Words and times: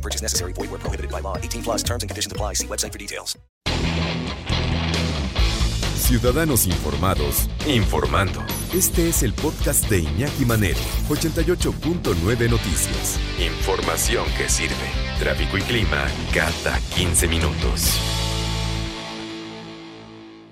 No 0.00 0.02
purchase 0.02 0.22
necessary. 0.22 0.52
Void 0.54 0.70
where 0.70 0.80
prohibited 0.80 1.10
by 1.10 1.20
law. 1.20 1.36
18 1.36 1.62
plus 1.62 1.82
terms 1.82 2.02
and 2.02 2.10
conditions 2.10 2.32
apply. 2.32 2.54
See 2.54 2.66
website 2.66 2.92
for 2.92 2.98
details. 2.98 3.38
Ciudadanos 5.94 6.66
informados, 6.66 7.48
informando. 7.68 8.40
Este 8.74 9.08
es 9.08 9.22
el 9.22 9.32
podcast 9.32 9.88
de 9.88 10.00
Iñaki 10.00 10.44
Manero, 10.44 10.80
88.9 11.08 12.50
Noticias. 12.50 13.20
Información 13.38 14.24
que 14.36 14.48
sirve. 14.48 14.74
Tráfico 15.20 15.56
y 15.56 15.60
clima 15.60 16.08
cada 16.34 16.80
15 16.96 17.28
minutos. 17.28 18.00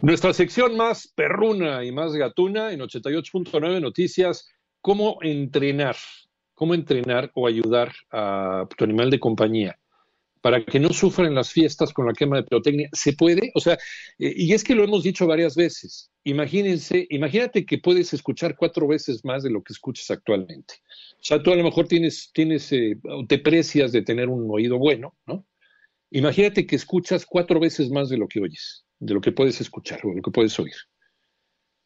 Nuestra 0.00 0.32
sección 0.32 0.76
más 0.76 1.08
perruna 1.08 1.84
y 1.84 1.90
más 1.90 2.12
gatuna 2.12 2.70
en 2.70 2.80
88.9 2.80 3.80
Noticias, 3.80 4.46
cómo 4.80 5.18
entrenar, 5.22 5.96
cómo 6.58 6.74
entrenar 6.74 7.30
o 7.34 7.46
ayudar 7.46 7.92
a 8.10 8.66
tu 8.76 8.82
animal 8.82 9.10
de 9.10 9.20
compañía 9.20 9.78
para 10.40 10.64
que 10.64 10.80
no 10.80 10.90
sufra 10.90 11.28
en 11.28 11.36
las 11.36 11.52
fiestas 11.52 11.92
con 11.92 12.06
la 12.06 12.12
quema 12.12 12.36
de 12.36 12.42
pirotecnia. 12.42 12.88
¿Se 12.92 13.12
puede? 13.12 13.52
O 13.54 13.60
sea, 13.60 13.74
eh, 14.18 14.34
y 14.36 14.52
es 14.52 14.64
que 14.64 14.74
lo 14.74 14.82
hemos 14.82 15.04
dicho 15.04 15.24
varias 15.28 15.54
veces. 15.54 16.10
Imagínense, 16.24 17.06
imagínate 17.10 17.64
que 17.64 17.78
puedes 17.78 18.12
escuchar 18.12 18.56
cuatro 18.56 18.88
veces 18.88 19.24
más 19.24 19.44
de 19.44 19.50
lo 19.50 19.62
que 19.62 19.72
escuchas 19.72 20.10
actualmente. 20.10 20.74
O 21.12 21.22
sea, 21.22 21.40
tú 21.40 21.52
a 21.52 21.56
lo 21.56 21.62
mejor 21.62 21.86
tienes, 21.86 22.32
tienes, 22.34 22.72
eh, 22.72 22.98
te 23.28 23.38
precias 23.38 23.92
de 23.92 24.02
tener 24.02 24.28
un 24.28 24.48
oído 24.50 24.78
bueno, 24.78 25.16
¿no? 25.26 25.46
Imagínate 26.10 26.66
que 26.66 26.74
escuchas 26.74 27.24
cuatro 27.24 27.60
veces 27.60 27.88
más 27.90 28.08
de 28.08 28.18
lo 28.18 28.26
que 28.26 28.40
oyes, 28.40 28.84
de 28.98 29.14
lo 29.14 29.20
que 29.20 29.30
puedes 29.30 29.60
escuchar 29.60 30.00
o 30.04 30.08
de 30.08 30.16
lo 30.16 30.22
que 30.22 30.32
puedes 30.32 30.58
oír. 30.58 30.74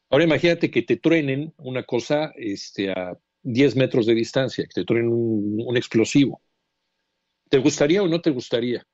Ahora 0.08 0.24
imagínate 0.24 0.70
que 0.70 0.82
te 0.82 0.96
truenen 0.96 1.52
una 1.58 1.82
cosa 1.82 2.32
este, 2.36 2.90
a 2.90 3.18
10 3.42 3.76
metros 3.76 4.06
de 4.06 4.14
distancia, 4.14 4.64
que 4.64 4.80
te 4.80 4.84
truenen 4.84 5.10
un, 5.12 5.76
explosivo. 5.76 6.40
¿Te 7.48 7.58
gustaría 7.58 8.02
o 8.02 8.08
no 8.08 8.20
te 8.20 8.30
gustaría? 8.30 8.86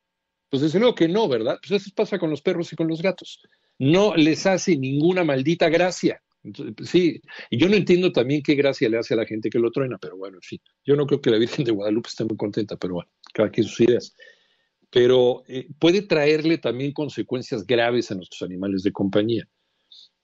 Pues 0.48 0.62
desde 0.62 0.78
luego 0.78 0.94
que 0.94 1.08
no, 1.08 1.28
¿verdad? 1.28 1.58
Pues 1.60 1.82
eso 1.82 1.90
pasa 1.94 2.18
con 2.18 2.30
los 2.30 2.42
perros 2.42 2.72
y 2.72 2.76
con 2.76 2.88
los 2.88 3.02
gatos. 3.02 3.40
No 3.78 4.16
les 4.16 4.46
hace 4.46 4.76
ninguna 4.76 5.22
maldita 5.22 5.68
gracia. 5.68 6.22
Sí, 6.84 7.20
y 7.50 7.58
yo 7.58 7.68
no 7.68 7.76
entiendo 7.76 8.10
también 8.12 8.42
qué 8.42 8.54
gracia 8.54 8.88
le 8.88 8.98
hace 8.98 9.14
a 9.14 9.18
la 9.18 9.26
gente 9.26 9.50
que 9.50 9.58
lo 9.58 9.70
truena, 9.70 9.98
pero 9.98 10.16
bueno, 10.16 10.38
en 10.38 10.42
fin, 10.42 10.60
yo 10.84 10.96
no 10.96 11.04
creo 11.06 11.20
que 11.20 11.30
la 11.30 11.36
Virgen 11.36 11.64
de 11.64 11.72
Guadalupe 11.72 12.08
esté 12.08 12.24
muy 12.24 12.36
contenta, 12.36 12.76
pero 12.76 12.94
bueno, 12.94 13.10
cada 13.34 13.50
quien 13.50 13.66
sus 13.66 13.80
ideas. 13.80 14.14
Pero 14.90 15.42
eh, 15.46 15.68
puede 15.78 16.02
traerle 16.02 16.56
también 16.56 16.92
consecuencias 16.92 17.66
graves 17.66 18.10
a 18.10 18.14
nuestros 18.14 18.42
animales 18.42 18.82
de 18.82 18.92
compañía. 18.92 19.46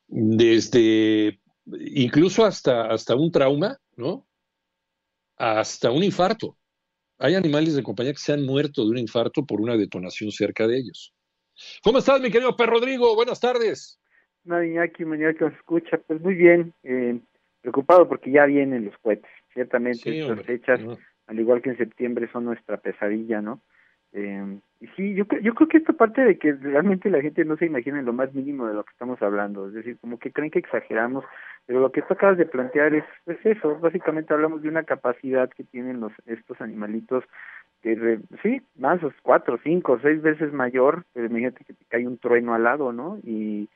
Desde 0.07 1.41
incluso 1.67 2.45
hasta, 2.45 2.87
hasta 2.87 3.15
un 3.15 3.31
trauma, 3.31 3.79
¿no? 3.97 4.27
Hasta 5.37 5.91
un 5.91 6.03
infarto. 6.03 6.57
Hay 7.19 7.35
animales 7.35 7.75
de 7.75 7.83
compañía 7.83 8.13
que 8.13 8.19
se 8.19 8.33
han 8.33 8.45
muerto 8.45 8.85
de 8.85 8.91
un 8.91 8.99
infarto 8.99 9.45
por 9.45 9.61
una 9.61 9.77
detonación 9.77 10.31
cerca 10.31 10.67
de 10.67 10.79
ellos. 10.79 11.15
¿Cómo 11.83 11.99
estás, 11.99 12.21
mi 12.21 12.31
querido 12.31 12.57
Per 12.57 12.69
Rodrigo? 12.69 13.15
Buenas 13.15 13.41
tardes. 13.41 14.01
No, 14.45 14.63
Iñaki, 14.63 15.05
mañana 15.05 15.33
que 15.35 15.45
nos 15.45 15.55
escucha, 15.55 15.99
pues 16.07 16.21
muy 16.21 16.35
bien, 16.35 16.75
eh, 16.83 17.19
preocupado 17.61 18.09
porque 18.09 18.31
ya 18.31 18.45
vienen 18.45 18.85
los 18.85 18.99
cohetes. 18.99 19.31
Ciertamente 19.53 20.01
Sí, 20.03 20.19
estas 20.19 20.31
hombre. 20.31 20.45
fechas, 20.45 20.81
No. 20.81 20.99
al 21.29 21.39
igual 21.41 21.63
que 21.63 21.71
en 21.71 21.79
septiembre, 21.79 22.29
son 22.33 22.45
nuestra 22.45 22.77
pesadilla, 22.79 23.41
¿no? 23.41 23.63
Eh, 24.15 24.59
y 24.81 24.87
sí, 24.97 25.15
yo, 25.15 25.25
yo 25.43 25.55
creo 25.55 25.69
que 25.69 25.79
esta 25.79 25.93
parte 25.93 26.21
de 26.25 26.39
que 26.39 26.53
realmente 26.53 27.11
la 27.11 27.21
gente 27.21 27.45
no 27.45 27.57
se 27.57 27.67
imagina 27.67 27.99
en 27.99 28.05
lo 28.05 28.13
más 28.13 28.33
mínimo 28.33 28.67
de 28.67 28.75
lo 28.75 28.85
que 28.85 28.93
estamos 28.93 29.21
hablando, 29.23 29.69
es 29.69 29.75
decir, 29.75 29.99
como 29.99 30.19
que 30.19 30.31
creen 30.31 30.51
que 30.51 30.61
exageramos, 30.61 31.25
pero 31.67 31.81
lo 31.81 31.91
que 31.91 32.03
tú 32.03 32.15
acabas 32.15 32.39
de 32.39 32.47
plantear 32.47 32.95
es, 32.95 33.05
es 33.27 33.45
eso, 33.45 33.79
básicamente 33.81 34.33
hablamos 34.33 34.63
de 34.63 34.69
una 34.69 34.85
capacidad 34.85 35.51
que 35.51 35.65
tienen 35.65 36.01
los 36.01 36.13
estos 36.27 36.61
animalitos 36.61 37.25
que 37.83 37.95
re- 37.97 38.21
sí, 38.43 38.63
más 38.77 39.01
cuatro, 39.23 39.59
cinco, 39.65 39.99
seis 40.01 40.23
veces 40.23 40.53
mayor, 40.53 41.05
pero 41.13 41.27
imagínate 41.27 41.65
que 41.65 41.75
te 41.75 41.85
cae 41.87 42.07
un 42.07 42.19
trueno 42.19 42.55
al 42.55 42.63
lado, 42.63 42.93
¿no? 42.93 43.19
Y 43.23 43.69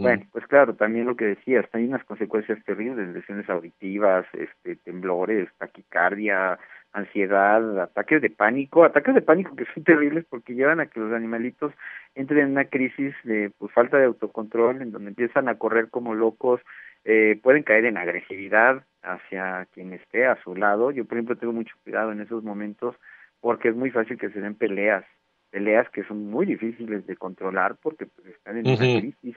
bueno, 0.00 0.24
pues 0.32 0.46
claro, 0.46 0.74
también 0.74 1.06
lo 1.06 1.16
que 1.16 1.26
decías, 1.26 1.64
hay 1.72 1.84
unas 1.84 2.04
consecuencias 2.04 2.62
terribles, 2.64 3.08
lesiones 3.14 3.48
auditivas, 3.48 4.26
este, 4.32 4.76
temblores, 4.76 5.48
taquicardia, 5.58 6.58
ansiedad, 6.96 7.80
ataques 7.80 8.22
de 8.22 8.30
pánico, 8.30 8.84
ataques 8.84 9.14
de 9.14 9.22
pánico 9.22 9.54
que 9.54 9.66
son 9.74 9.84
terribles 9.84 10.24
porque 10.28 10.54
llevan 10.54 10.80
a 10.80 10.86
que 10.86 11.00
los 11.00 11.12
animalitos 11.12 11.72
entren 12.14 12.44
en 12.44 12.50
una 12.52 12.64
crisis 12.64 13.14
de 13.24 13.50
pues, 13.58 13.72
falta 13.72 13.98
de 13.98 14.06
autocontrol, 14.06 14.80
en 14.80 14.92
donde 14.92 15.10
empiezan 15.10 15.48
a 15.48 15.56
correr 15.56 15.90
como 15.90 16.14
locos, 16.14 16.60
eh, 17.04 17.38
pueden 17.42 17.62
caer 17.62 17.84
en 17.84 17.98
agresividad 17.98 18.84
hacia 19.02 19.66
quien 19.72 19.92
esté 19.92 20.26
a 20.26 20.42
su 20.42 20.56
lado. 20.56 20.90
Yo, 20.90 21.04
por 21.04 21.18
ejemplo, 21.18 21.36
tengo 21.36 21.52
mucho 21.52 21.76
cuidado 21.84 22.12
en 22.12 22.20
esos 22.20 22.42
momentos 22.42 22.96
porque 23.40 23.68
es 23.68 23.76
muy 23.76 23.90
fácil 23.90 24.18
que 24.18 24.30
se 24.30 24.40
den 24.40 24.54
peleas, 24.54 25.04
peleas 25.50 25.88
que 25.90 26.02
son 26.04 26.30
muy 26.30 26.46
difíciles 26.46 27.06
de 27.06 27.16
controlar 27.16 27.76
porque 27.80 28.06
pues, 28.06 28.28
están 28.28 28.56
en 28.56 28.66
una 28.66 29.00
crisis. 29.00 29.36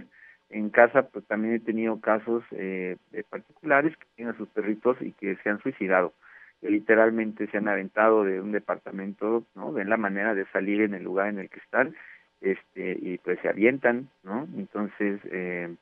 En 0.50 0.72
casa, 0.72 1.04
pues 1.04 1.28
también 1.28 1.54
he 1.54 1.60
tenido 1.60 2.00
casos 2.00 2.44
eh, 2.52 2.96
de 3.12 3.24
particulares 3.24 3.96
que 3.98 4.08
tienen 4.16 4.34
a 4.34 4.38
sus 4.38 4.50
perritos 4.50 4.98
y 5.00 5.12
que 5.12 5.36
se 5.44 5.50
han 5.50 5.62
suicidado, 5.62 6.14
que 6.62 6.70
literalmente 6.70 7.48
se 7.48 7.58
han 7.58 7.68
aventado 7.68 8.24
de 8.24 8.42
un 8.42 8.52
departamento, 8.52 9.46
¿no? 9.56 9.72
Ven 9.72 9.90
la 9.90 9.98
manera 9.98 10.36
de 10.36 10.46
salir 10.48 10.82
en 10.82 10.94
el 10.94 11.04
lugar 11.04 11.30
en 11.30 11.40
el 11.40 11.50
que 11.50 11.60
están, 11.60 11.96
este, 12.42 12.98
y 13.02 13.18
pues 13.20 13.40
se 13.42 13.50
avientan, 13.50 14.10
¿no? 14.24 14.48
Entonces, 14.58 15.20
eh, 15.32 15.74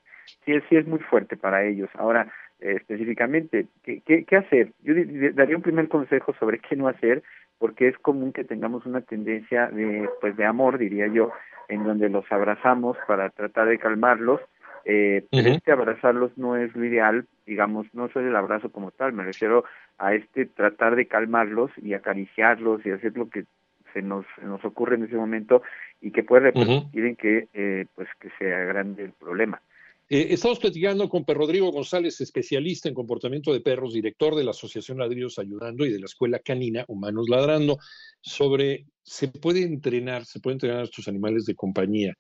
sí, 0.46 0.54
sí 0.70 0.76
es 0.76 0.88
muy 0.88 1.00
fuerte 1.00 1.38
para 1.38 1.64
ellos. 1.64 1.90
Ahora, 1.96 2.32
eh, 2.60 2.74
específicamente, 2.78 3.68
¿qué, 3.84 4.02
qué, 4.02 4.26
qué 4.26 4.36
hacer? 4.36 4.72
Yo 4.84 4.94
daría 5.34 5.56
un 5.56 5.62
primer 5.62 5.88
consejo 5.88 6.34
sobre 6.40 6.60
qué 6.60 6.76
no 6.76 6.88
hacer, 6.88 7.24
porque 7.60 7.88
es 7.88 7.98
común 7.98 8.34
que 8.34 8.44
tengamos 8.44 8.86
una 8.86 9.02
tendencia 9.02 9.68
de, 9.68 10.10
pues, 10.22 10.36
de 10.38 10.46
amor, 10.46 10.78
diría 10.78 11.08
yo, 11.08 11.32
en 11.70 11.84
donde 11.84 12.10
los 12.10 12.30
abrazamos 12.32 12.98
para 13.08 13.30
tratar 13.30 13.68
de 13.68 13.80
calmarlos, 13.80 14.42
eh, 14.86 15.26
pero 15.32 15.50
este 15.50 15.72
abrazarlos 15.72 16.38
no 16.38 16.56
es 16.56 16.74
lo 16.76 16.86
ideal, 16.86 17.26
digamos, 17.46 17.94
no 17.94 18.08
soy 18.10 18.26
el 18.26 18.36
abrazo 18.36 18.72
como 18.72 18.92
tal, 18.92 19.12
me 19.12 19.24
refiero 19.24 19.66
a 19.97 20.13
este 20.13 20.46
tratar 20.46 20.96
de 20.96 21.08
calmarlos 21.08 21.72
y 21.81 21.94
acariciarlos 21.94 22.85
y 22.85 22.91
hacer 22.91 23.18
lo 23.18 23.30
que 23.30 23.46
se 23.94 24.02
nos, 24.02 24.25
se 24.40 24.46
nos 24.46 24.63
ocurre 24.63 24.96
en 24.96 25.06
ese 25.06 25.16
momento 25.16 25.62
y 26.02 26.12
que 26.12 26.24
puede 26.24 26.52
repercutir 26.52 27.06
en 27.06 27.16
que, 27.16 27.47
eh, 27.53 27.85
pues, 27.96 28.07
que 28.19 28.30
se 28.38 28.53
agrande 28.53 29.03
el 29.03 29.13
problema. 29.13 29.62
Eh, 30.09 30.28
estamos 30.30 30.59
platicando 30.59 31.09
con 31.09 31.25
Per 31.25 31.36
Rodrigo 31.36 31.72
González, 31.72 32.22
especialista 32.22 32.88
en 32.88 32.96
comportamiento 32.96 33.52
de 33.52 33.59
perros, 33.59 33.94
director 33.94 34.36
de 34.36 34.44
la 34.44 34.52
Asociación 34.52 35.00
Ladrillos 35.00 35.38
Ayudando 35.38 35.86
y 35.86 35.91
de 35.91 36.00
la 36.00 36.06
Escuela 36.06 36.40
Canina 36.40 36.86
Humanos 36.88 37.28
Ladrando, 37.28 37.78
sobre 38.22 38.86
se 39.03 39.28
puede 39.28 39.63
entrenar, 39.63 40.25
se 40.25 40.40
puede 40.40 40.56
entrenar 40.56 40.80
a 40.80 40.84
estos 40.84 41.07
animales 41.07 41.46
de 41.46 41.56
compañía 41.56 42.13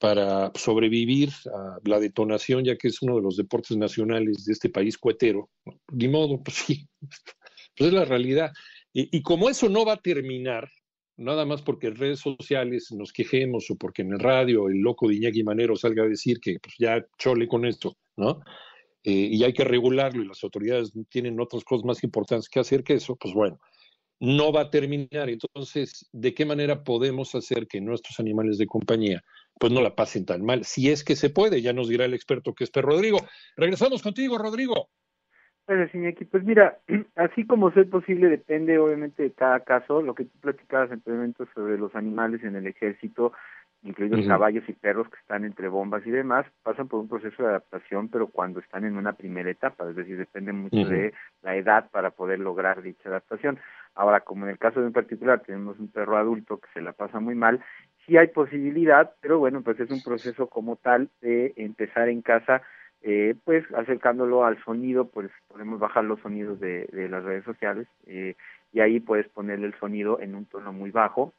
para 0.00 0.50
sobrevivir 0.54 1.28
a 1.54 1.78
la 1.84 2.00
detonación, 2.00 2.64
ya 2.64 2.76
que 2.76 2.88
es 2.88 3.02
uno 3.02 3.16
de 3.16 3.22
los 3.22 3.36
deportes 3.36 3.76
nacionales 3.76 4.46
de 4.46 4.52
este 4.52 4.70
país 4.70 4.96
cuetero. 4.96 5.50
Ni 5.92 6.08
modo, 6.08 6.42
pues 6.42 6.56
sí, 6.56 6.88
pues 7.76 7.88
es 7.88 7.92
la 7.92 8.06
realidad. 8.06 8.50
Y, 8.92 9.16
y 9.16 9.22
como 9.22 9.50
eso 9.50 9.68
no 9.68 9.84
va 9.84 9.92
a 9.92 10.00
terminar, 10.00 10.70
nada 11.18 11.44
más 11.44 11.60
porque 11.60 11.88
en 11.88 11.96
redes 11.96 12.20
sociales 12.20 12.90
nos 12.92 13.12
quejemos 13.12 13.70
o 13.70 13.76
porque 13.76 14.00
en 14.02 14.14
el 14.14 14.18
radio 14.18 14.68
el 14.68 14.78
loco 14.78 15.06
de 15.06 15.16
Iñaki 15.16 15.44
Manero 15.44 15.76
salga 15.76 16.02
a 16.04 16.08
decir 16.08 16.40
que 16.40 16.58
pues, 16.60 16.74
ya 16.78 17.04
chole 17.18 17.46
con 17.46 17.66
esto, 17.66 17.96
¿no? 18.16 18.40
Eh, 19.04 19.28
y 19.32 19.44
hay 19.44 19.52
que 19.52 19.64
regularlo 19.64 20.22
y 20.22 20.28
las 20.28 20.42
autoridades 20.42 20.92
tienen 21.10 21.38
otras 21.40 21.62
cosas 21.62 21.84
más 21.84 22.02
importantes 22.04 22.48
que 22.48 22.60
hacer 22.60 22.82
que 22.82 22.94
eso, 22.94 23.16
pues 23.16 23.34
bueno, 23.34 23.58
no 24.18 24.50
va 24.50 24.62
a 24.62 24.70
terminar. 24.70 25.28
Entonces, 25.28 26.08
¿de 26.12 26.34
qué 26.34 26.46
manera 26.46 26.84
podemos 26.84 27.34
hacer 27.34 27.66
que 27.66 27.80
nuestros 27.80 28.18
animales 28.18 28.56
de 28.56 28.66
compañía 28.66 29.22
pues 29.60 29.72
no 29.72 29.82
la 29.82 29.94
pasen 29.94 30.24
tan 30.24 30.42
mal? 30.42 30.64
Si 30.64 30.90
es 30.90 31.04
que 31.04 31.14
se 31.14 31.28
puede, 31.28 31.60
ya 31.60 31.74
nos 31.74 31.88
dirá 31.88 32.06
el 32.06 32.14
experto 32.14 32.54
que 32.54 32.64
es 32.64 32.70
Per 32.70 32.82
Rodrigo. 32.82 33.18
Regresamos 33.56 34.02
contigo, 34.02 34.38
Rodrigo. 34.38 34.88
Pues, 35.66 35.94
Iñaki, 35.94 36.24
pues 36.24 36.42
mira, 36.44 36.78
así 37.14 37.46
como 37.46 37.70
ser 37.70 37.88
posible 37.90 38.28
depende 38.28 38.78
obviamente 38.78 39.22
de 39.22 39.32
cada 39.32 39.60
caso, 39.60 40.00
lo 40.00 40.14
que 40.14 40.24
tú 40.24 40.38
platicabas 40.40 40.90
anteriormente 40.90 41.44
sobre 41.54 41.76
los 41.76 41.94
animales 41.94 42.42
en 42.42 42.56
el 42.56 42.66
ejército, 42.66 43.34
incluidos 43.82 44.26
caballos 44.26 44.64
y 44.66 44.72
perros 44.72 45.08
que 45.08 45.18
están 45.18 45.44
entre 45.44 45.68
bombas 45.68 46.06
y 46.06 46.10
demás, 46.10 46.46
pasan 46.62 46.88
por 46.88 47.00
un 47.00 47.08
proceso 47.08 47.42
de 47.42 47.50
adaptación, 47.50 48.08
pero 48.08 48.28
cuando 48.28 48.60
están 48.60 48.84
en 48.84 48.96
una 48.96 49.12
primera 49.12 49.50
etapa, 49.50 49.88
es 49.88 49.96
decir, 49.96 50.16
depende 50.16 50.52
mucho 50.52 50.88
de 50.88 51.12
la 51.42 51.54
edad 51.56 51.90
para 51.90 52.10
poder 52.10 52.40
lograr 52.40 52.82
dicha 52.82 53.10
adaptación. 53.10 53.58
Ahora, 53.94 54.20
como 54.20 54.46
en 54.46 54.52
el 54.52 54.58
caso 54.58 54.80
de 54.80 54.86
en 54.86 54.92
particular 54.92 55.40
tenemos 55.40 55.78
un 55.78 55.88
perro 55.88 56.16
adulto 56.16 56.58
que 56.58 56.68
se 56.72 56.80
la 56.80 56.92
pasa 56.92 57.20
muy 57.20 57.34
mal, 57.34 57.62
sí 58.10 58.16
hay 58.16 58.26
posibilidad, 58.26 59.12
pero 59.20 59.38
bueno, 59.38 59.62
pues 59.62 59.78
es 59.78 59.88
un 59.88 60.02
proceso 60.02 60.48
como 60.48 60.74
tal 60.74 61.08
de 61.20 61.52
empezar 61.54 62.08
en 62.08 62.22
casa, 62.22 62.60
eh, 63.02 63.36
pues 63.44 63.64
acercándolo 63.72 64.44
al 64.44 64.60
sonido, 64.64 65.06
pues 65.08 65.30
podemos 65.46 65.78
bajar 65.78 66.04
los 66.04 66.18
sonidos 66.18 66.58
de, 66.58 66.88
de 66.92 67.08
las 67.08 67.22
redes 67.22 67.44
sociales 67.44 67.86
eh, 68.08 68.34
y 68.72 68.80
ahí 68.80 68.98
puedes 68.98 69.28
ponerle 69.28 69.68
el 69.68 69.78
sonido 69.78 70.20
en 70.20 70.34
un 70.34 70.44
tono 70.46 70.72
muy 70.72 70.90
bajo 70.90 71.32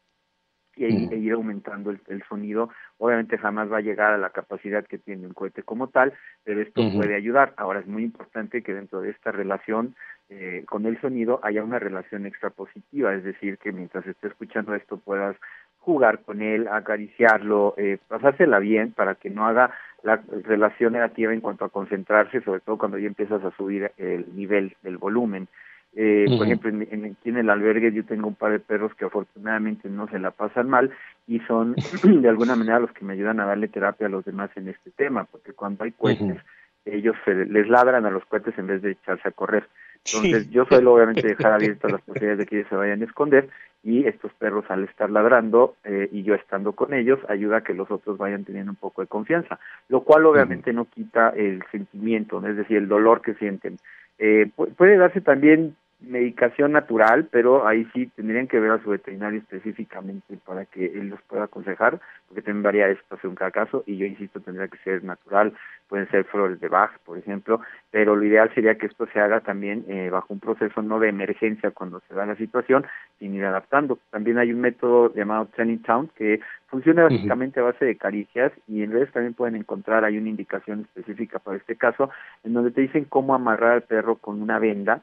y 0.77 0.85
e 0.85 1.18
ir 1.18 1.33
aumentando 1.33 1.91
el, 1.91 2.00
el, 2.07 2.23
sonido. 2.23 2.69
Obviamente 2.97 3.38
jamás 3.38 3.69
va 3.69 3.79
a 3.79 3.81
llegar 3.81 4.13
a 4.13 4.18
la 4.18 4.29
capacidad 4.29 4.85
que 4.85 4.97
tiene 4.97 5.27
un 5.27 5.33
cohete 5.33 5.63
como 5.63 5.89
tal, 5.89 6.13
pero 6.45 6.62
esto 6.62 6.81
puede 6.94 7.15
ayudar. 7.15 7.53
Ahora 7.57 7.81
es 7.81 7.88
muy 7.88 8.03
importante 8.03 8.63
que 8.63 8.73
dentro 8.73 9.01
de 9.01 9.09
esta 9.09 9.33
relación 9.33 9.94
eh, 10.29 10.63
con 10.65 10.85
el 10.85 11.00
sonido 11.01 11.41
haya 11.44 11.62
una 11.62 11.77
relación 11.77 12.25
extra 12.25 12.51
positiva, 12.51 13.13
es 13.13 13.25
decir, 13.25 13.57
que 13.57 13.73
mientras 13.73 14.07
esté 14.07 14.27
escuchando 14.29 14.73
esto 14.73 14.95
puedas 14.95 15.35
jugar 15.81 16.19
con 16.19 16.42
él, 16.42 16.68
acariciarlo, 16.68 17.74
eh, 17.78 17.98
pasársela 18.07 18.60
bien 18.60 18.92
para 18.92 19.16
que 19.16 19.30
no 19.30 19.45
haga 19.45 19.72
la 20.04 20.22
relación 20.44 20.94
negativa 20.94 21.33
en 21.33 21.42
cuanto 21.42 21.66
a 21.66 21.69
concentrarse, 21.69 22.42
sobre 22.42 22.62
todo 22.62 22.78
cuando 22.78 22.98
ya 22.98 23.07
empiezas 23.07 23.44
a 23.44 23.51
subir 23.51 23.92
el 23.98 24.25
nivel 24.36 24.75
del 24.83 24.98
volumen. 24.98 25.48
Eh, 25.94 26.25
Por 26.38 26.45
ejemplo, 26.45 26.69
en, 26.69 26.88
en, 26.89 27.06
aquí 27.12 27.30
en 27.30 27.38
el 27.38 27.50
albergue 27.50 27.92
yo 27.92 28.06
tengo 28.06 28.28
un 28.28 28.36
par 28.36 28.54
de 28.54 28.60
perros 28.60 28.95
que 28.95 29.06
afortunadamente 29.06 29.89
no 29.89 30.07
se 30.07 30.19
la 30.19 30.31
pasan 30.31 30.69
mal 30.69 30.92
y 31.28 31.39
son 31.42 31.75
de 32.04 32.30
alguna 32.30 32.56
manera 32.56 32.80
los 32.80 32.92
que 32.94 33.04
me 33.04 33.13
ayudan 33.13 33.39
a 33.39 33.45
darle 33.45 33.68
terapia 33.68 34.07
a 34.07 34.10
los 34.10 34.24
demás 34.24 34.50
en 34.56 34.69
este 34.69 34.92
tema, 34.92 35.25
porque 35.25 35.51
cuando 35.51 35.83
hay 35.83 35.92
cohetes, 35.92 36.38
ellos 36.86 37.16
se, 37.25 37.45
les 37.45 37.68
ladran 37.68 38.06
a 38.06 38.12
los 38.12 38.24
cohetes 38.25 38.57
en 38.57 38.68
vez 38.68 38.81
de 38.81 38.92
echarse 38.92 39.28
a 39.28 39.31
correr. 39.31 39.68
Entonces 40.06 40.50
yo 40.50 40.66
suelo 40.66 40.94
obviamente 40.94 41.28
dejar 41.28 41.54
abiertas 41.54 41.92
las 41.92 42.01
posibilidades 42.01 42.39
de 42.39 42.45
que 42.45 42.56
ellos 42.60 42.69
se 42.69 42.75
vayan 42.75 43.01
a 43.01 43.06
esconder 43.06 43.50
y 43.83 44.06
estos 44.06 44.31
perros 44.33 44.66
al 44.69 44.83
estar 44.83 45.10
ladrando 45.10 45.75
eh, 45.83 46.07
y 46.12 46.24
yo 46.24 46.36
estando 46.36 46.74
con 46.74 46.94
ellos 46.94 47.19
ayuda 47.28 47.57
a 47.57 47.63
que 47.63 47.74
los 47.74 47.89
otros 47.89 48.18
vayan 48.18 48.44
teniendo 48.44 48.72
un 48.72 48.75
poco 48.75 49.01
de 49.01 49.07
confianza, 49.07 49.60
lo 49.89 50.01
cual 50.01 50.25
obviamente 50.25 50.72
no 50.72 50.86
quita 50.86 51.30
el 51.30 51.63
sentimiento, 51.72 52.45
es 52.45 52.56
decir, 52.56 52.78
el 52.78 52.88
dolor 52.88 53.22
que 53.22 53.33
sienten. 53.36 53.78
Eh, 54.19 54.50
puede 54.78 54.98
darse 54.98 55.22
también 55.22 55.75
medicación 56.01 56.71
natural, 56.71 57.27
pero 57.31 57.68
ahí 57.68 57.88
sí 57.94 58.07
tendrían 58.15 58.48
que 58.48 58.59
ver 58.59 58.71
a 58.71 58.83
su 58.83 58.89
veterinario 58.89 59.39
específicamente 59.39 60.38
para 60.45 60.65
que 60.65 60.86
él 60.86 61.09
los 61.09 61.21
pueda 61.24 61.44
aconsejar, 61.44 62.00
porque 62.27 62.42
también 62.42 62.63
varía 62.63 62.89
esto 62.89 63.18
según 63.21 63.36
cada 63.36 63.51
caso, 63.51 63.83
y 63.86 63.98
yo 63.98 64.06
insisto, 64.06 64.39
tendría 64.39 64.68
que 64.68 64.77
ser 64.80 65.03
natural, 65.03 65.53
pueden 65.88 66.09
ser 66.09 66.24
flores 66.24 66.59
de 66.59 66.69
Bach, 66.69 66.98
por 67.06 67.18
ejemplo, 67.18 67.62
pero 67.92 68.15
lo 68.15 68.24
ideal 68.24 68.50
sería 68.56 68.75
que 68.75 68.86
esto 68.86 69.06
se 69.13 69.19
haga 69.19 69.42
también 69.42 69.86
eh, 69.89 70.09
bajo 70.09 70.33
un 70.33 70.39
proceso 70.39 70.81
no 70.81 71.00
de 71.00 71.09
emergencia 71.09 71.71
cuando 71.71 72.01
se 72.07 72.15
da 72.15 72.25
la 72.25 72.36
situación, 72.36 72.86
sin 73.19 73.36
ir 73.36 73.44
adaptando. 73.44 74.00
También 74.09 74.38
hay 74.38 74.54
un 74.54 74.62
método 74.62 75.13
llamado 75.13 75.47
Training 75.47 75.80
Town 75.80 76.09
que 76.15 76.39
funciona 76.68 77.04
básicamente 77.04 77.59
a 77.59 77.63
base 77.63 77.83
de 77.83 77.97
caricias 77.97 78.54
y 78.68 78.83
en 78.83 78.94
redes 78.94 79.12
también 79.12 79.33
pueden 79.33 79.57
encontrar, 79.57 80.06
hay 80.06 80.18
una 80.18 80.30
indicación 80.30 80.81
específica 80.81 81.39
para 81.39 81.57
este 81.57 81.75
caso, 81.75 82.09
en 82.45 82.54
donde 82.54 82.71
te 82.71 82.81
dicen 82.81 83.04
cómo 83.04 83.36
amarrar 83.36 83.74
al 83.74 83.83
perro 83.83 84.15
con 84.15 84.42
una 84.42 84.59
venda, 84.59 85.01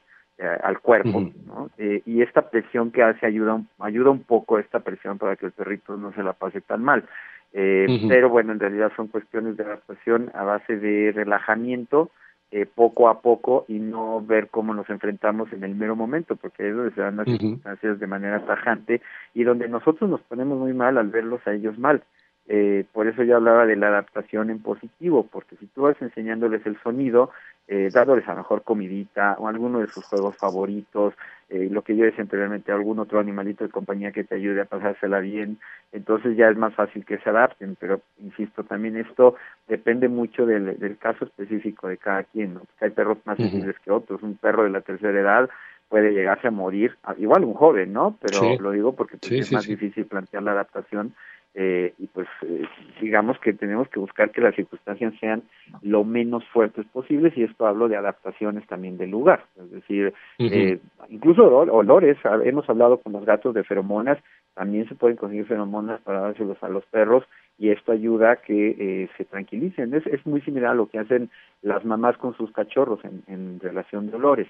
al 0.63 0.81
cuerpo, 0.81 1.31
¿no? 1.47 1.71
Eh, 1.79 2.03
y 2.07 2.23
esta 2.23 2.51
presión 2.51 2.93
que 2.93 3.03
hace 3.03 3.27
ayuda, 3.27 3.61
ayuda 3.81 4.11
un 4.11 4.23
poco 4.23 4.59
esta 4.59 4.81
presión 4.81 5.19
para 5.19 5.37
que 5.37 5.47
el 5.47 5.53
perrito 5.53 5.97
no 5.97 6.13
se 6.13 6.23
la 6.23 6.33
pase 6.33 6.61
tan 6.61 6.83
mal. 6.83 7.05
Eh, 7.53 8.07
Pero 8.09 8.29
bueno, 8.29 8.53
en 8.53 8.61
realidad 8.61 8.93
son 8.95 9.09
cuestiones 9.09 9.57
de 9.57 9.65
adaptación 9.65 10.31
a 10.35 10.45
base 10.45 10.77
de 10.77 11.13
relajamiento, 11.13 12.11
eh, 12.51 12.67
poco 12.67 13.09
a 13.09 13.21
poco 13.21 13.65
y 13.69 13.79
no 13.79 14.25
ver 14.25 14.49
cómo 14.49 14.73
nos 14.75 14.89
enfrentamos 14.89 15.53
en 15.53 15.65
el 15.65 15.75
mero 15.75 15.97
momento, 15.97 16.37
porque 16.37 16.69
es 16.69 16.75
donde 16.75 16.95
se 16.95 17.01
dan 17.01 17.17
las 17.17 17.27
circunstancias 17.27 17.99
de 17.99 18.07
manera 18.07 18.41
tajante 18.47 19.03
y 19.35 19.45
donde 19.45 19.69
nosotros 19.69 20.09
nos 20.09 20.21
ponemos 20.23 20.59
muy 20.59 20.73
mal 20.73 20.97
al 20.99 21.09
verlos 21.09 21.47
a 21.47 21.53
ellos 21.53 21.79
mal. 21.79 22.03
Eh, 22.47 22.87
por 22.93 23.07
eso 23.07 23.23
yo 23.23 23.37
hablaba 23.37 23.67
de 23.67 23.77
la 23.77 23.89
adaptación 23.89 24.49
en 24.49 24.63
positivo, 24.63 25.29
porque 25.31 25.57
si 25.57 25.67
tú 25.67 25.83
vas 25.83 26.01
enseñándoles 26.01 26.65
el 26.65 26.81
sonido, 26.83 27.31
eh, 27.69 27.91
dándoles 27.93 28.27
a 28.27 28.33
lo 28.33 28.39
mejor 28.39 28.63
comidita 28.63 29.37
o 29.39 29.47
alguno 29.47 29.81
de 29.81 29.89
sus 29.89 30.05
juegos 30.07 30.37
favoritos, 30.37 31.15
eh, 31.51 31.69
lo 31.71 31.83
que 31.83 31.95
yo 31.95 32.05
decía 32.05 32.23
anteriormente, 32.23 32.73
algún 32.73 32.99
otro 32.99 33.21
animalito 33.21 33.65
de 33.65 33.71
compañía 33.71 34.11
que 34.11 34.25
te 34.25 34.35
ayude 34.35 34.63
a 34.63 34.65
pasársela 34.65 35.21
bien, 35.21 35.59
entonces 35.93 36.37
ya 36.37 36.49
es 36.49 36.57
más 36.57 36.75
fácil 36.75 37.05
que 37.05 37.19
se 37.19 37.29
adapten, 37.29 37.77
pero 37.79 38.01
insisto, 38.23 38.65
también 38.65 38.97
esto 38.97 39.37
depende 39.69 40.09
mucho 40.09 40.47
del, 40.47 40.79
del 40.79 40.97
caso 40.97 41.27
específico 41.27 41.89
de 41.89 41.99
cada 41.99 42.25
quien, 42.25 42.55
¿no? 42.55 42.61
Porque 42.61 42.87
hay 42.87 42.91
perros 42.91 43.19
más 43.25 43.37
sensibles 43.37 43.79
que 43.81 43.91
otros, 43.91 44.23
un 44.23 44.37
perro 44.37 44.65
de 44.65 44.71
la 44.71 44.81
tercera 44.81 45.21
edad 45.21 45.51
puede 45.89 46.13
llegarse 46.13 46.49
a 46.49 46.51
morir, 46.51 46.97
igual 47.19 47.45
un 47.45 47.55
joven, 47.55 47.93
¿no? 47.93 48.17
Pero 48.21 48.59
lo 48.59 48.71
digo 48.73 48.95
porque 48.95 49.17
pues, 49.17 49.33
es 49.33 49.53
más 49.53 49.67
difícil 49.67 50.07
plantear 50.07 50.43
la 50.43 50.53
adaptación 50.53 51.15
eh, 51.61 51.93
y 51.99 52.07
pues 52.07 52.29
eh, 52.43 52.63
digamos 53.01 53.37
que 53.41 53.53
tenemos 53.53 53.89
que 53.89 53.99
buscar 53.99 54.31
que 54.31 54.41
las 54.41 54.55
circunstancias 54.55 55.13
sean 55.19 55.43
lo 55.83 56.05
menos 56.05 56.45
fuertes 56.53 56.87
posibles 56.87 57.37
y 57.37 57.43
esto 57.43 57.67
hablo 57.67 57.89
de 57.89 57.97
adaptaciones 57.97 58.65
también 58.69 58.97
del 58.97 59.11
lugar, 59.11 59.45
es 59.57 59.69
decir, 59.73 60.15
eh, 60.39 60.79
incluso 61.09 61.45
olores, 61.49 62.17
hemos 62.45 62.71
hablado 62.71 62.99
con 62.99 63.13
los 63.13 63.25
gatos 63.25 63.55
de 63.55 63.65
feromonas, 63.65 64.19
también 64.55 64.89
se 64.89 64.95
pueden 64.95 65.17
conseguir 65.17 65.47
feromonas 65.47 66.01
para 66.03 66.21
dárselos 66.21 66.63
a 66.63 66.69
los 66.69 66.85
perros 66.87 67.25
y 67.59 67.71
esto 67.71 67.91
ayuda 67.91 68.31
a 68.31 68.37
que 68.37 68.77
eh, 68.79 69.09
se 69.17 69.25
tranquilicen, 69.25 69.95
es, 69.95 70.07
es 70.07 70.25
muy 70.25 70.41
similar 70.43 70.71
a 70.71 70.77
lo 70.77 70.87
que 70.87 71.01
hacen 71.01 71.29
las 71.63 71.85
mamás 71.85 72.17
con 72.19 72.37
sus 72.37 72.53
cachorros 72.53 73.01
en, 73.05 73.25
en 73.27 73.59
relación 73.59 74.09
de 74.09 74.17
olores. 74.17 74.47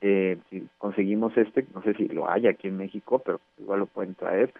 Eh, 0.00 0.36
si 0.50 0.66
conseguimos 0.78 1.36
este, 1.36 1.64
no 1.74 1.82
sé 1.82 1.94
si 1.94 2.08
lo 2.08 2.28
hay 2.28 2.48
aquí 2.48 2.68
en 2.68 2.76
México, 2.76 3.20
pero 3.24 3.40
igual 3.58 3.80
lo 3.80 3.86
pueden 3.86 4.14
traer, 4.14 4.52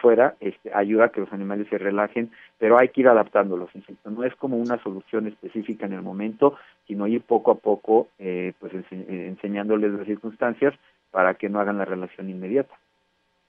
fuera 0.00 0.36
este, 0.40 0.72
ayuda 0.72 1.06
a 1.06 1.08
que 1.10 1.20
los 1.20 1.32
animales 1.32 1.66
se 1.68 1.78
relajen, 1.78 2.30
pero 2.58 2.78
hay 2.78 2.88
que 2.88 3.00
ir 3.00 3.08
adaptándolos, 3.08 3.70
insisto, 3.74 4.10
no 4.10 4.24
es 4.24 4.34
como 4.36 4.56
una 4.56 4.82
solución 4.82 5.26
específica 5.26 5.86
en 5.86 5.94
el 5.94 6.02
momento, 6.02 6.56
sino 6.86 7.06
ir 7.06 7.22
poco 7.22 7.50
a 7.50 7.56
poco 7.56 8.08
eh, 8.18 8.52
pues 8.58 8.72
ense 8.72 9.04
enseñándoles 9.08 9.92
las 9.92 10.06
circunstancias 10.06 10.74
para 11.10 11.34
que 11.34 11.48
no 11.48 11.60
hagan 11.60 11.78
la 11.78 11.84
relación 11.84 12.30
inmediata. 12.30 12.74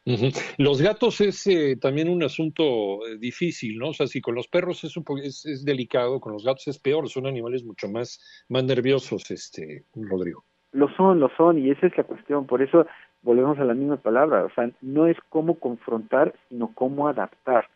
Uh 0.06 0.12
-huh. 0.12 0.56
Los 0.58 0.82
gatos 0.82 1.22
es 1.22 1.48
eh, 1.48 1.78
también 1.80 2.10
un 2.10 2.24
asunto 2.24 3.08
eh, 3.08 3.18
difícil, 3.18 3.78
¿no? 3.78 3.90
O 3.90 3.94
sea, 3.94 4.06
si 4.08 4.20
con 4.20 4.36
los 4.36 4.50
perros 4.50 4.84
es, 4.84 4.98
un 4.98 5.06
es, 5.24 5.46
es, 5.46 5.64
delicado, 5.64 6.20
con 6.20 6.34
los 6.34 6.44
gatos 6.44 6.68
es 6.68 6.78
peor, 6.78 7.08
son 7.08 7.26
animales 7.26 7.64
mucho 7.64 7.88
más, 7.88 8.20
más 8.50 8.66
nerviosos, 8.66 9.32
este, 9.32 9.86
Rodrigo. 9.96 10.44
Lo 10.74 10.90
son, 10.96 11.22
lo 11.22 11.30
son, 11.38 11.58
y 11.58 11.70
esa 11.72 11.88
es 11.88 11.96
la 11.96 12.04
cuestión, 12.04 12.46
por 12.48 12.62
eso 12.62 12.86
volvemos 13.24 13.58
a 13.60 13.64
la 13.64 13.74
misma 13.74 13.98
palabra, 13.98 14.46
o 14.46 14.50
sea, 14.52 14.70
no 14.82 15.08
es 15.08 15.18
cómo 15.30 15.56
confrontar, 15.56 16.34
sino 16.50 16.72
cómo 16.74 17.08
adaptar. 17.08 17.68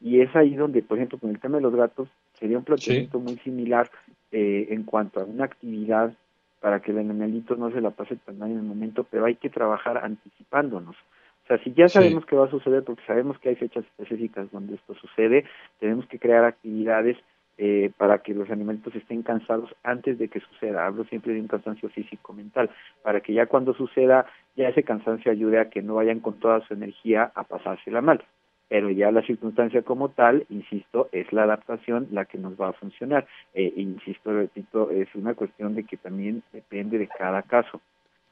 Y 0.00 0.20
es 0.20 0.34
ahí 0.34 0.54
donde, 0.54 0.82
por 0.82 0.98
ejemplo, 0.98 1.18
con 1.18 1.30
el 1.30 1.40
tema 1.40 1.56
de 1.56 1.62
los 1.62 1.74
gatos, 1.74 2.08
sería 2.34 2.58
un 2.58 2.64
planteamiento 2.64 3.18
sí. 3.18 3.24
muy 3.24 3.36
similar 3.38 3.90
eh, 4.32 4.68
en 4.70 4.84
cuanto 4.84 5.20
a 5.20 5.24
una 5.24 5.44
actividad 5.44 6.12
para 6.60 6.80
que 6.80 6.90
el 6.90 6.98
animalito 6.98 7.56
no 7.56 7.70
se 7.70 7.80
la 7.80 7.90
pase 7.90 8.16
tan 8.16 8.38
mal 8.38 8.50
en 8.50 8.58
el 8.58 8.62
momento, 8.62 9.04
pero 9.04 9.26
hay 9.26 9.36
que 9.36 9.50
trabajar 9.50 9.98
anticipándonos. 9.98 10.96
O 10.96 11.46
sea, 11.48 11.58
si 11.64 11.72
ya 11.72 11.88
sabemos 11.88 12.24
sí. 12.24 12.30
que 12.30 12.36
va 12.36 12.46
a 12.46 12.50
suceder, 12.50 12.84
porque 12.84 13.02
sabemos 13.06 13.38
que 13.38 13.50
hay 13.50 13.56
fechas 13.56 13.84
específicas 13.84 14.50
donde 14.52 14.74
esto 14.74 14.94
sucede, 14.94 15.44
tenemos 15.80 16.06
que 16.06 16.18
crear 16.18 16.44
actividades 16.44 17.16
eh, 17.58 17.90
para 17.96 18.18
que 18.18 18.34
los 18.34 18.48
animalitos 18.50 18.94
estén 18.94 19.22
cansados 19.22 19.74
antes 19.82 20.16
de 20.18 20.28
que 20.28 20.40
suceda. 20.40 20.86
Hablo 20.86 21.04
siempre 21.04 21.34
de 21.34 21.40
un 21.40 21.48
cansancio 21.48 21.88
físico-mental, 21.88 22.70
para 23.02 23.20
que 23.20 23.32
ya 23.32 23.46
cuando 23.46 23.74
suceda, 23.74 24.26
ya 24.56 24.68
ese 24.68 24.84
cansancio 24.84 25.32
ayude 25.32 25.58
a 25.58 25.68
que 25.68 25.82
no 25.82 25.96
vayan 25.96 26.20
con 26.20 26.38
toda 26.38 26.60
su 26.66 26.74
energía 26.74 27.32
a 27.34 27.44
pasársela 27.44 28.00
mal. 28.00 28.22
Pero 28.68 28.90
ya 28.90 29.10
la 29.10 29.22
circunstancia 29.22 29.82
como 29.82 30.10
tal, 30.10 30.46
insisto, 30.50 31.08
es 31.10 31.32
la 31.32 31.44
adaptación 31.44 32.06
la 32.12 32.26
que 32.26 32.38
nos 32.38 32.60
va 32.60 32.68
a 32.68 32.74
funcionar. 32.74 33.26
Eh, 33.54 33.72
insisto, 33.76 34.32
repito, 34.32 34.90
es 34.90 35.12
una 35.14 35.34
cuestión 35.34 35.74
de 35.74 35.84
que 35.84 35.96
también 35.96 36.42
depende 36.52 36.98
de 36.98 37.08
cada 37.08 37.42
caso. 37.42 37.80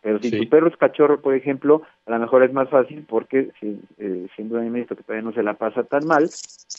Pero 0.06 0.20
si 0.20 0.30
sí. 0.30 0.38
tu 0.38 0.48
perro 0.48 0.68
es 0.68 0.76
cachorro, 0.76 1.20
por 1.20 1.34
ejemplo, 1.34 1.82
a 2.06 2.12
lo 2.12 2.20
mejor 2.20 2.44
es 2.44 2.52
más 2.52 2.70
fácil 2.70 3.04
porque 3.08 3.50
si, 3.58 3.80
eh, 3.98 4.28
siendo 4.36 4.54
un 4.54 4.60
animalito 4.60 4.94
que 4.94 5.02
todavía 5.02 5.28
no 5.28 5.34
se 5.34 5.42
la 5.42 5.54
pasa 5.54 5.82
tan 5.82 6.06
mal, 6.06 6.30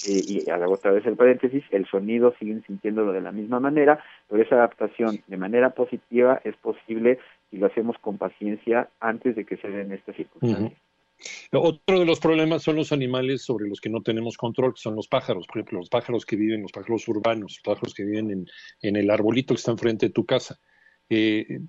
eh, 0.08 0.22
y 0.26 0.50
hago 0.50 0.72
otra 0.72 0.92
vez 0.92 1.06
el 1.06 1.18
paréntesis, 1.18 1.62
el 1.72 1.86
sonido 1.88 2.34
siguen 2.40 2.64
sintiéndolo 2.66 3.12
de 3.12 3.20
la 3.20 3.34
misma 3.34 3.60
manera, 3.60 4.02
pero 4.30 4.42
esa 4.42 4.56
adaptación 4.56 5.20
de 5.28 5.36
manera 5.36 5.72
positiva 5.72 6.40
es 6.46 6.56
posible 6.56 7.20
si 7.52 7.58
lo 7.58 7.68
hacemos 7.68 7.98
con 8.00 8.18
paciencia 8.18 8.88
antes 9.02 9.36
de 9.36 9.44
que 9.44 9.58
se 9.58 9.68
den 9.68 9.92
estas 9.92 10.16
circunstancias. 10.16 10.72
Uh 10.72 11.58
-huh. 11.58 11.80
Otro 11.82 12.00
de 12.00 12.06
los 12.06 12.22
problemas 12.22 12.64
son 12.64 12.78
los 12.78 12.94
animales 12.94 13.42
sobre 13.42 13.68
los 13.68 13.82
que 13.82 13.90
no 13.90 14.04
tenemos 14.04 14.38
control, 14.38 14.74
que 14.74 14.80
son 14.80 14.96
los 14.96 15.10
pájaros, 15.10 15.48
por 15.48 15.58
ejemplo, 15.58 15.80
los 15.80 15.90
pájaros 15.90 16.26
que 16.26 16.38
viven, 16.38 16.62
los 16.62 16.72
pájaros 16.72 17.06
urbanos, 17.10 17.58
los 17.58 17.76
pájaros 17.76 17.94
que 17.94 18.06
viven 18.06 18.32
en, 18.32 18.48
en 18.82 18.96
el 18.96 19.12
arbolito 19.12 19.54
que 19.54 19.60
está 19.60 19.72
enfrente 19.72 20.06
de 20.06 20.14
tu 20.14 20.26
casa. 20.26 20.58
Eh, 21.10 21.60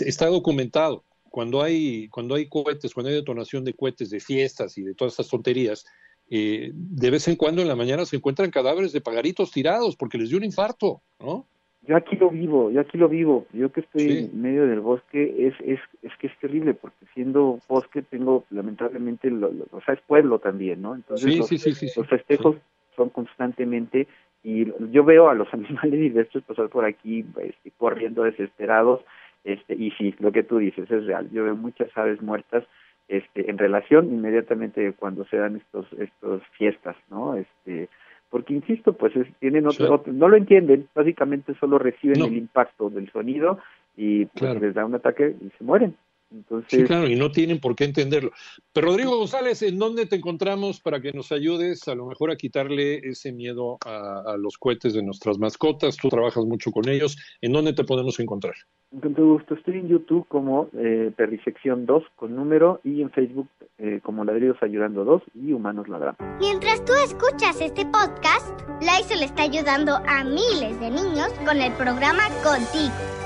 está 0.00 0.26
documentado. 0.26 1.04
Cuando 1.30 1.62
hay, 1.62 2.08
cuando 2.08 2.34
hay 2.34 2.48
cohetes, 2.48 2.94
cuando 2.94 3.10
hay 3.10 3.16
detonación 3.16 3.64
de 3.64 3.74
cohetes, 3.74 4.10
de 4.10 4.20
fiestas 4.20 4.78
y 4.78 4.82
de 4.82 4.94
todas 4.94 5.12
estas 5.12 5.28
tonterías, 5.28 5.86
eh, 6.30 6.70
de 6.72 7.10
vez 7.10 7.28
en 7.28 7.36
cuando 7.36 7.62
en 7.62 7.68
la 7.68 7.76
mañana 7.76 8.04
se 8.06 8.16
encuentran 8.16 8.50
cadáveres 8.50 8.92
de 8.92 9.00
pagaritos 9.00 9.50
tirados 9.52 9.96
porque 9.96 10.18
les 10.18 10.30
dio 10.30 10.38
un 10.38 10.44
infarto, 10.44 11.02
¿no? 11.20 11.46
yo 11.86 11.96
aquí 11.96 12.16
lo 12.16 12.30
vivo, 12.30 12.70
yo 12.70 12.80
aquí 12.80 12.98
lo 12.98 13.08
vivo. 13.08 13.46
Yo 13.52 13.70
que 13.70 13.80
estoy 13.80 14.30
en 14.32 14.42
medio 14.42 14.66
del 14.66 14.80
bosque 14.80 15.46
es, 15.46 15.54
es, 15.60 15.78
es 16.02 16.12
que 16.18 16.26
es 16.26 16.38
terrible 16.40 16.74
porque 16.74 17.06
siendo 17.14 17.60
bosque 17.68 18.02
tengo 18.02 18.44
lamentablemente, 18.50 19.30
lo, 19.30 19.52
o 19.70 19.80
sea, 19.82 19.94
es 19.94 20.00
pueblo 20.00 20.38
también, 20.38 20.82
¿no? 20.82 20.94
Entonces 20.94 21.36
los, 21.36 21.50
los 21.96 22.08
festejos 22.08 22.56
son 22.96 23.10
constantemente 23.10 24.08
y 24.46 24.72
yo 24.92 25.02
veo 25.02 25.28
a 25.28 25.34
los 25.34 25.48
animales 25.52 25.98
silvestres 25.98 26.44
pasar 26.44 26.68
por 26.68 26.84
aquí 26.84 27.26
este, 27.42 27.72
corriendo 27.76 28.22
desesperados 28.22 29.00
este 29.42 29.74
y 29.74 29.90
sí, 29.92 30.14
lo 30.20 30.30
que 30.30 30.44
tú 30.44 30.58
dices 30.58 30.88
es 30.90 31.06
real. 31.06 31.28
Yo 31.32 31.44
veo 31.44 31.56
muchas 31.56 31.88
aves 31.96 32.22
muertas 32.22 32.64
este 33.08 33.50
en 33.50 33.58
relación 33.58 34.06
inmediatamente 34.06 34.92
cuando 34.92 35.24
se 35.26 35.36
dan 35.36 35.56
estos 35.56 35.86
estos 35.98 36.42
fiestas, 36.56 36.96
¿no? 37.10 37.34
Este 37.34 37.88
porque 38.30 38.54
insisto, 38.54 38.92
pues 38.92 39.14
tienen 39.40 39.66
otro, 39.66 40.02
no 40.06 40.28
lo 40.28 40.36
entienden, 40.36 40.88
básicamente 40.94 41.54
solo 41.54 41.78
reciben 41.78 42.22
el 42.22 42.36
impacto 42.36 42.90
del 42.90 43.10
sonido 43.10 43.58
y 43.96 44.26
pues, 44.26 44.60
les 44.60 44.74
da 44.74 44.84
un 44.84 44.94
ataque 44.94 45.34
y 45.40 45.50
se 45.56 45.64
mueren. 45.64 45.96
Entonces, 46.30 46.80
sí, 46.80 46.84
claro, 46.84 47.08
y 47.08 47.16
no 47.16 47.30
tienen 47.30 47.60
por 47.60 47.76
qué 47.76 47.84
entenderlo. 47.84 48.30
Pero 48.72 48.88
Rodrigo 48.88 49.16
González, 49.16 49.62
¿en 49.62 49.78
dónde 49.78 50.06
te 50.06 50.16
encontramos 50.16 50.80
para 50.80 51.00
que 51.00 51.12
nos 51.12 51.32
ayudes 51.32 51.86
a 51.88 51.94
lo 51.94 52.06
mejor 52.06 52.30
a 52.30 52.36
quitarle 52.36 52.98
ese 52.98 53.32
miedo 53.32 53.78
a, 53.84 54.36
los 54.38 54.58
cohetes 54.58 54.94
de 54.94 55.02
nuestras 55.02 55.38
mascotas? 55.38 55.96
Tú 55.96 56.08
trabajas 56.08 56.44
mucho 56.44 56.70
con 56.72 56.88
ellos. 56.88 57.16
¿En 57.40 57.52
dónde 57.52 57.72
te 57.72 57.84
podemos 57.84 58.18
encontrar? 58.20 58.54
Con 59.00 59.14
todo 59.14 59.34
gusto. 59.34 59.54
Estoy 59.54 59.78
en 59.78 59.88
YouTube 59.88 60.26
como 60.28 60.68
eh, 60.74 61.12
Perrisección 61.16 61.86
2 61.86 62.02
con 62.16 62.34
número 62.34 62.80
y 62.84 63.02
en 63.02 63.10
Facebook 63.10 63.48
eh, 63.78 64.00
como 64.02 64.24
Ladridos 64.24 64.56
Ayudando 64.62 65.04
2 65.04 65.22
y 65.34 65.52
Humanos 65.52 65.88
Ladrando. 65.88 66.18
Mientras 66.40 66.84
tú 66.84 66.92
escuchas 67.04 67.60
este 67.60 67.84
podcast, 67.86 68.60
le 68.80 69.24
está 69.24 69.42
ayudando 69.42 69.96
a 70.06 70.24
miles 70.24 70.80
de 70.80 70.90
niños 70.90 71.28
con 71.44 71.60
el 71.60 71.72
programa 71.74 72.24
Contigo 72.42 73.25